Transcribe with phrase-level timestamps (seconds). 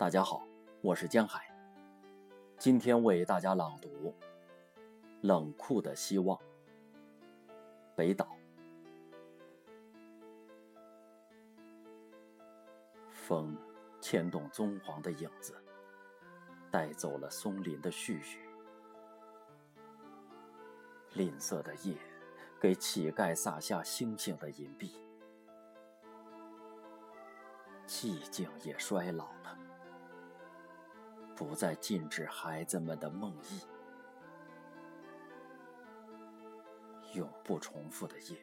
[0.00, 0.48] 大家好，
[0.80, 1.54] 我是江海。
[2.56, 3.88] 今天为大家朗读
[5.20, 6.38] 《冷酷的希望》。
[7.94, 8.34] 北岛。
[13.12, 13.54] 风
[14.00, 15.54] 牵动棕黄的影子，
[16.70, 18.38] 带走了松林的絮语。
[21.12, 21.94] 吝啬的夜，
[22.58, 24.94] 给乞丐撒下星星的银币。
[27.86, 29.59] 寂静也衰老了。
[31.40, 33.64] 不再禁止孩子们的梦呓，
[37.14, 38.38] 永不重复的夜，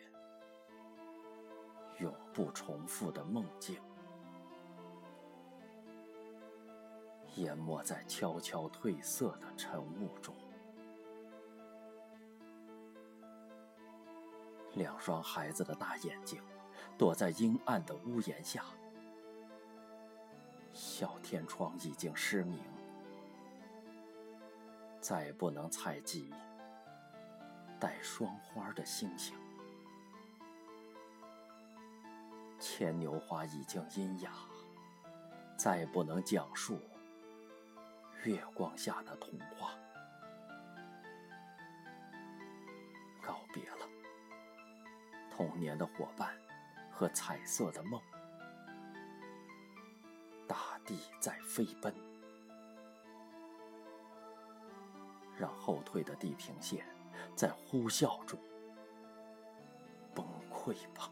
[1.99, 3.79] 永不重复的梦境，
[7.35, 10.33] 淹没在悄悄褪色的晨雾中。
[14.73, 16.41] 两双孩子的大眼睛，
[16.97, 18.65] 躲在阴暗的屋檐下，
[20.73, 22.59] 小天窗已经失明。
[25.07, 26.33] 再不能采集
[27.79, 29.33] 带双花的星星，
[32.59, 34.33] 牵牛花已经阴哑，
[35.55, 36.81] 再不能讲述
[38.25, 39.71] 月光下的童话。
[43.21, 43.87] 告别了
[45.31, 46.37] 童年的伙伴
[46.91, 48.01] 和彩色的梦，
[50.45, 52.06] 大地在飞奔。
[55.37, 56.85] 让后退的地平线
[57.35, 58.39] 在呼啸中
[60.15, 61.11] 崩溃吧！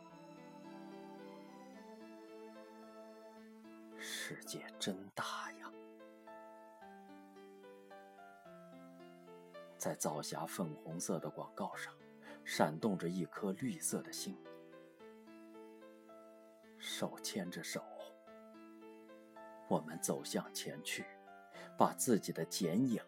[3.97, 5.71] 世界真大呀！
[9.77, 11.93] 在皂霞粉红色的广告上，
[12.43, 14.35] 闪动着一颗绿色的星。
[16.79, 17.83] 手牵着手，
[19.67, 21.05] 我们走向前去，
[21.77, 22.99] 把自己的剪影。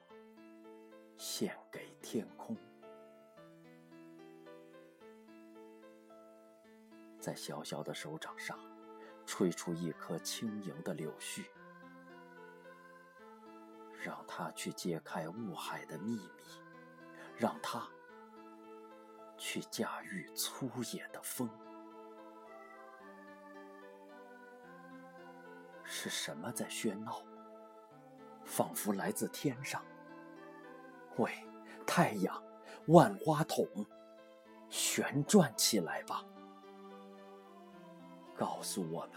[1.18, 2.56] 献给天空，
[7.20, 8.58] 在小小的手掌上，
[9.26, 11.46] 吹出一颗轻盈的柳絮，
[14.00, 16.44] 让它去揭开雾海的秘密，
[17.36, 17.88] 让它
[19.38, 21.50] 去驾驭粗野的风。
[25.84, 27.24] 是什么在喧闹？
[28.46, 29.84] 仿佛来自天上。
[31.18, 31.32] 喂，
[31.86, 32.44] 太阳，
[32.88, 33.68] 万花筒，
[34.70, 36.24] 旋转起来吧！
[38.36, 39.14] 告诉我们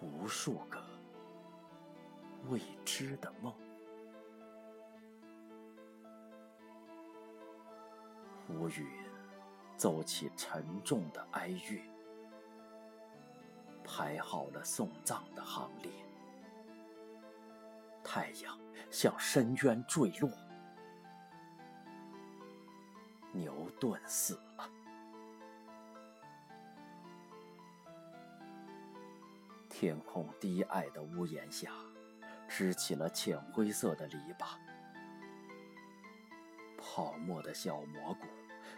[0.00, 0.80] 无数个
[2.48, 3.52] 未知的梦。
[8.48, 8.86] 乌云
[9.76, 11.82] 奏起沉重的哀乐，
[13.82, 15.90] 排好了送葬的行列。
[18.04, 18.58] 太阳
[18.90, 20.30] 向深渊坠落，
[23.32, 24.68] 牛顿死了。
[29.68, 31.72] 天空低矮的屋檐下，
[32.48, 34.56] 支起了浅灰色的篱笆。
[36.76, 38.26] 泡沫的小蘑菇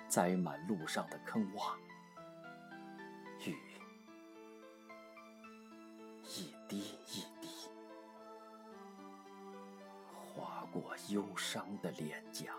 [0.07, 1.75] 栽满路上的坑洼，
[3.45, 3.59] 雨
[6.25, 7.34] 一滴一。
[10.75, 12.53] 过忧伤的脸颊，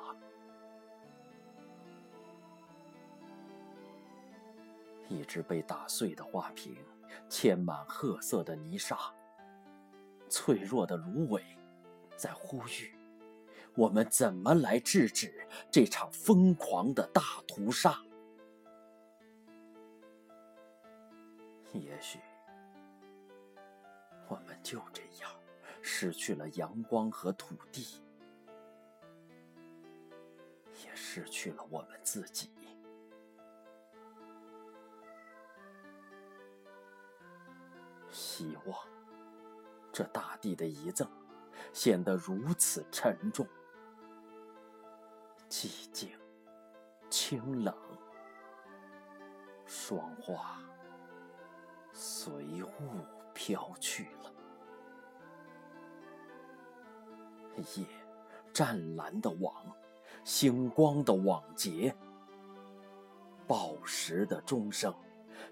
[5.09, 6.77] 一只被打碎的花瓶，
[7.29, 8.97] 嵌满褐色的泥沙。
[10.29, 11.43] 脆弱的芦苇
[12.15, 12.95] 在呼吁：
[13.75, 18.01] 我们怎么来制止这场疯狂的大屠杀？
[21.73, 22.19] 也许，
[24.29, 25.29] 我们就这样
[25.81, 28.01] 失去了阳光和土地。
[31.15, 32.49] 失去了我们自己。
[38.11, 38.77] 希望
[39.93, 41.09] 这大地的遗赠
[41.71, 43.47] 显得如此沉重、
[45.47, 46.09] 寂静、
[47.09, 47.73] 清冷，
[49.65, 50.59] 霜花
[51.93, 54.33] 随雾飘去了，
[57.77, 57.85] 夜
[58.51, 59.65] 湛蓝的网。
[60.25, 61.95] 星光的网结，
[63.45, 64.91] 报时的钟声，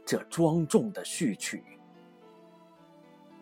[0.03, 1.63] 这庄重的序曲，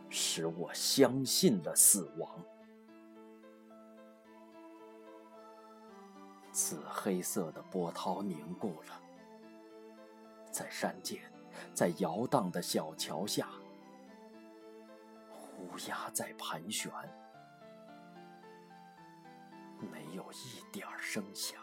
[0.10, 2.30] 使我相信了死亡。
[6.52, 9.02] 紫黑色的波涛凝固了，
[10.52, 11.22] 在山间，
[11.74, 13.48] 在摇荡的小桥下，
[15.58, 16.92] 乌鸦在盘旋，
[19.92, 21.62] 没有一点声响。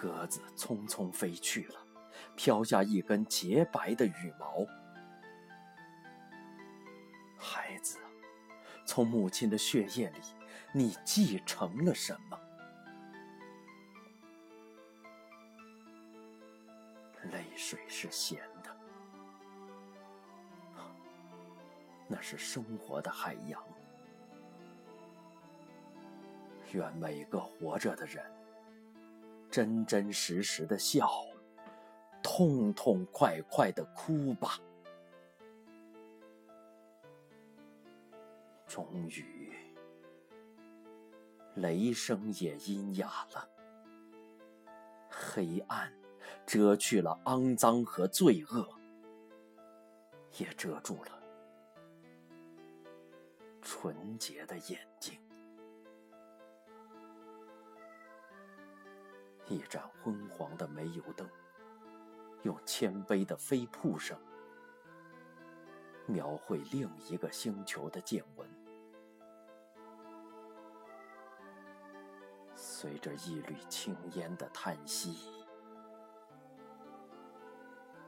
[0.00, 1.86] 鸽子匆匆飞去了，
[2.34, 4.66] 飘下一根洁白的羽毛。
[7.38, 7.98] 孩子，
[8.84, 10.20] 从母亲的血液里，
[10.72, 12.38] 你继承了什么？
[17.30, 18.42] 泪水是咸
[22.12, 23.64] 那是生活的海洋。
[26.72, 28.22] 愿每个活着的人
[29.50, 31.08] 真真实实的笑，
[32.22, 34.58] 痛痛快快的哭吧。
[38.66, 39.54] 终于，
[41.54, 43.48] 雷声也阴哑了，
[45.08, 45.90] 黑暗。
[46.44, 48.68] 遮去了肮脏和罪恶，
[50.38, 51.21] 也遮住了
[53.74, 55.18] 纯洁的眼睛。
[59.48, 61.26] 一盏昏黄的煤油灯，
[62.42, 64.14] 用谦卑的飞瀑声，
[66.06, 68.46] 描绘另一个星球的见闻。
[72.54, 75.32] 随着一缕青烟的叹息。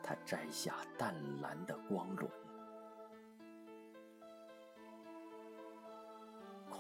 [0.02, 2.31] 他摘下淡蓝的光轮，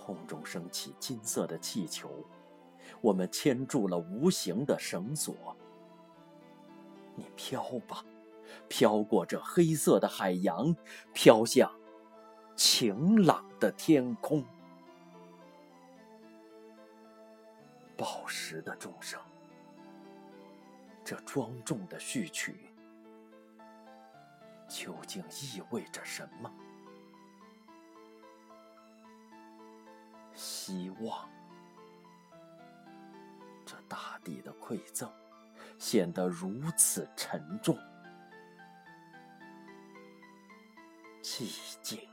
[0.04, 2.22] 空中升起金色的气球，
[3.00, 5.56] 我们牵住了无形的绳索。
[7.14, 8.04] 你飘吧，
[8.68, 10.76] 飘过这黑色的海洋，
[11.14, 11.72] 飘向
[12.54, 14.44] 晴朗的天空。
[17.96, 19.18] 宝石的钟声，
[21.02, 22.70] 这庄重的序曲。
[24.68, 26.52] 究竟意味着什么？
[30.66, 31.28] 希望，
[33.66, 35.12] 这大地的馈赠
[35.78, 37.78] 显得如此沉重、
[41.22, 42.08] 寂静。